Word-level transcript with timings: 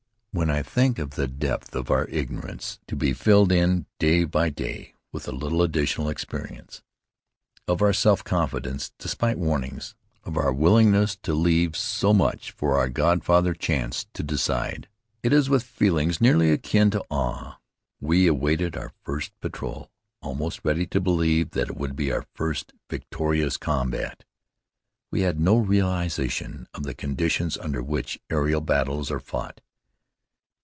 When 0.33 0.49
I 0.49 0.63
think 0.63 0.97
of 0.97 1.11
the 1.11 1.27
depths 1.27 1.75
of 1.75 1.91
our 1.91 2.07
ignorance, 2.07 2.79
to 2.87 2.95
be 2.95 3.11
filled 3.11 3.51
in, 3.51 3.85
day 3.99 4.23
by 4.23 4.49
day, 4.49 4.93
with 5.11 5.27
a 5.27 5.33
little 5.33 5.61
additional 5.61 6.07
experience; 6.07 6.81
of 7.67 7.81
our 7.81 7.91
self 7.91 8.23
confidence, 8.23 8.93
despite 8.97 9.37
warnings; 9.37 9.93
of 10.23 10.37
our 10.37 10.53
willingness 10.53 11.17
to 11.23 11.33
leave 11.33 11.75
so 11.75 12.13
much 12.13 12.51
for 12.51 12.77
our 12.79 12.87
"godfather" 12.87 13.53
Chance 13.53 14.07
to 14.13 14.23
decide, 14.23 14.87
it 15.21 15.33
is 15.33 15.49
with 15.49 15.63
feelings 15.63 16.21
nearly 16.21 16.49
akin 16.49 16.91
to 16.91 17.03
awe. 17.09 17.57
We 17.99 18.25
awaited 18.25 18.77
our 18.77 18.93
first 19.03 19.37
patrol 19.41 19.91
almost 20.21 20.61
ready 20.63 20.87
to 20.87 21.01
believe 21.01 21.51
that 21.51 21.67
it 21.67 21.75
would 21.75 21.97
be 21.97 22.09
our 22.09 22.25
first 22.35 22.71
victorious 22.89 23.57
combat. 23.57 24.23
We 25.11 25.21
had 25.21 25.41
no 25.41 25.57
realization 25.57 26.69
of 26.73 26.83
the 26.83 26.95
conditions 26.95 27.57
under 27.57 27.83
which 27.83 28.17
aerial 28.29 28.61
battles 28.61 29.11
are 29.11 29.19
fought. 29.19 29.59